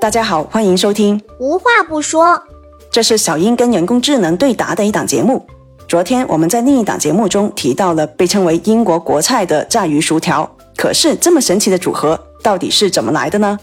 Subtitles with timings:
[0.00, 1.20] 大家好，欢迎收听。
[1.38, 2.40] 无话不说，
[2.88, 5.44] 这是小英跟人工智能对答的一档节目。
[5.88, 13.58] 昨天我们在另一档节目中提到了被称为英国国菜的炸鱼薯条，可是这么神奇的组合到底是怎么来的呢？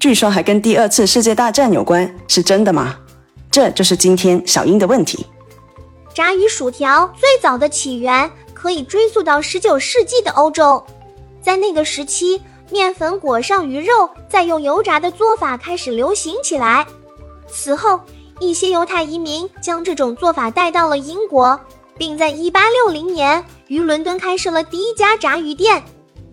[0.00, 2.96] 据说还跟第二次世界大战有关，是真的吗？
[3.48, 5.24] 这就是今天小英的问题。
[6.12, 10.82] 炸鱼薯条最早的起源可以追溯到十九世纪的欧洲，
[11.40, 16.86] 在那个时期，面粉裹上鱼肉，再用油炸的做法开始流行起来。
[17.48, 18.00] 此后，
[18.40, 21.58] 一些犹太移民将这种做法带到了英国，
[21.96, 25.82] 并在一八六零年于伦敦开设了第一家炸鱼店，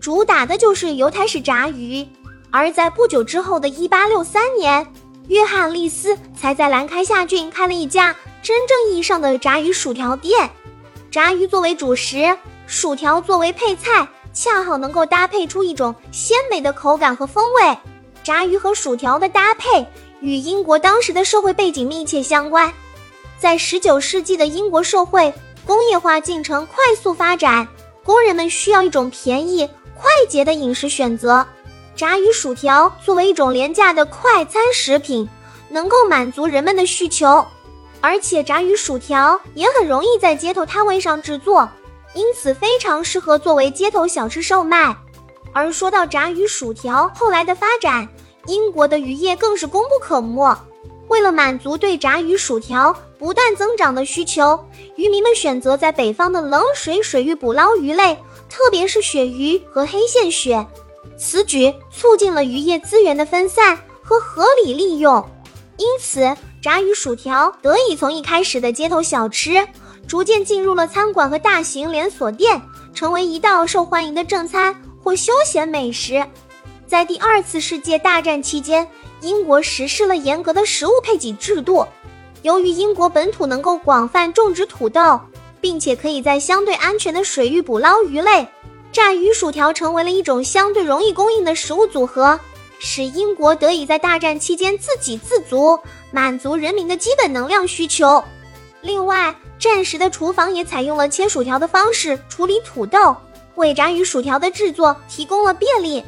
[0.00, 2.06] 主打的就是犹太式炸鱼。
[2.50, 4.86] 而在不久之后的一八六三年，
[5.28, 10.50] 约翰利斯才在兰开夏郡开了一家真正意义上的炸鱼薯条店。
[11.10, 17.78] 炸鱼作为主食，薯条作为配菜，恰好能够搭配出一种鲜美的口感和风味。
[18.22, 19.86] 炸鱼和薯条的搭配
[20.20, 22.72] 与英国当时的社会背景密切相关。
[23.38, 25.32] 在十九世纪的英国社会，
[25.64, 27.66] 工业化进程快速发展，
[28.02, 31.46] 工人们需要一种便宜、快捷的饮食选择。
[31.94, 35.28] 炸鱼薯条作为一种廉价的快餐食品，
[35.68, 37.46] 能够满足人们的需求，
[38.00, 41.68] 而且炸鱼薯条也很容易在街头摊位上制作，
[42.14, 44.96] 因此非常适合作为街头小吃售卖。
[45.52, 48.08] 而说到炸鱼薯条后来的发展，
[48.46, 50.56] 英国的渔业更是功不可没。
[51.08, 54.58] 为了满足对炸鱼薯条不断增长的需求，
[54.96, 58.14] 渔民们选择在北方的冷水水域捕捞鱼类，
[58.48, 60.66] 特别是鳕鱼和黑线鳕。
[61.16, 65.24] 此举促进了渔业资源的分散和合理利用，
[65.76, 69.64] 因此炸鱼薯条得以从一开始的街头小吃，
[70.06, 72.60] 逐渐进入了餐馆和大型连锁店，
[72.94, 76.24] 成为一道受欢迎的正餐或休闲美食。
[76.86, 78.86] 在第二次世界大战期间，
[79.20, 81.86] 英国实施了严格的食物配给制度。
[82.42, 85.18] 由于英国本土能够广泛种植土豆，
[85.60, 88.46] 并且可以在相对安全的水域捕捞鱼类。
[88.92, 92.38] 炸鱼薯条成为了一种相对容易供应的食物组合，
[92.78, 95.76] 使英国得以在大战期间自给自足，
[96.12, 98.22] 满足人民的基本能量需求。
[98.84, 103.16] 另外，战时的厨房也采用了切薯条的方式处理土豆，
[103.54, 106.04] 为炸鱼薯条的制作提供了便利。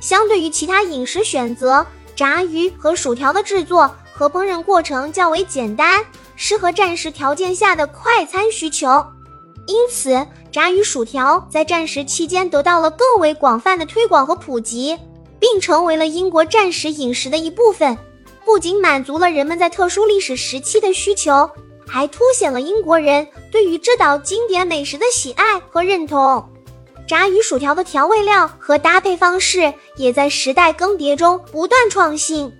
[0.00, 6.02] 相对于其他饮食选择，炸鱼和薯条的制作和烹饪过程较为简单，
[6.36, 9.04] 适合战时条件下的快餐需求。
[9.66, 14.98] 因此，炸鱼薯条在战时期间得到了更为广泛的推广和普及，
[15.38, 17.98] 并成为了英国战时饮食的一部分。
[18.44, 21.50] 不仅满足了人们在特殊历史时期的需求，
[21.86, 26.44] 还凸显了英国人对于这道经典美食的喜爱和认同。
[27.06, 32.52] 炸鱼薯条的调味料和搭配方式也在时代更迭中不断创新。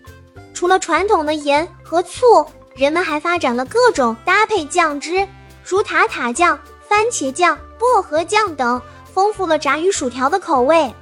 [0.54, 5.26] 除了传统的盐和醋，人们还发展了各种搭配酱汁，
[5.64, 6.58] 如塔塔酱。
[6.88, 8.81] 番茄酱、薄荷酱等，
[9.12, 10.94] 丰富了炸鱼薯条的口味。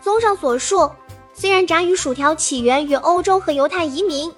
[0.00, 0.90] 综上所述，
[1.34, 4.32] 虽然炸鱼薯条起源于欧洲和犹太移民，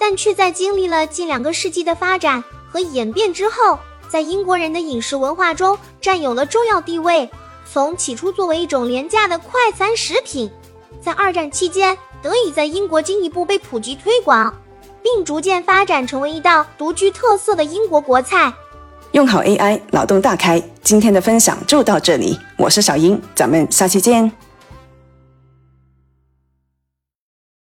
[0.00, 3.78] 但却在经历了近两个世纪的发展和演变之后，
[4.08, 7.28] 在英国人的饮食文化中占有了重要地位。
[7.70, 10.50] 从起初作为一种廉价的快餐食品，
[11.02, 14.54] 在二战期间得以在英国进一步被普及推广，
[15.02, 18.52] 并逐渐发展成为一道独具特色的英国国菜。
[19.12, 20.62] 用好 AI，脑洞大开。
[20.82, 24.32] 今天的分享就到这里，我是小英，咱们下期见。